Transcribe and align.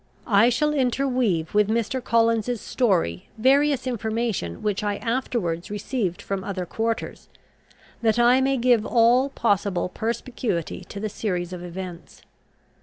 I 0.25 0.49
shall 0.49 0.73
interweave 0.73 1.53
with 1.53 1.69
Mr. 1.69 2.03
Collins's 2.03 2.59
story 2.59 3.29
various 3.37 3.85
information 3.85 4.63
which 4.63 4.83
I 4.83 4.95
afterwards 4.95 5.69
received 5.69 6.23
from 6.23 6.43
other 6.43 6.65
quarters, 6.65 7.29
that 8.01 8.17
I 8.17 8.41
may 8.41 8.57
give 8.57 8.83
all 8.83 9.29
possible 9.29 9.89
perspicuity 9.89 10.83
to 10.85 10.99
the 10.99 11.07
series 11.07 11.53
of 11.53 11.61
events. 11.63 12.23